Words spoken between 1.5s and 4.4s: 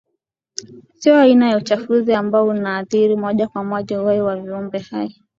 uchafuzi ambao unaathiri moja kwa moja uhai wa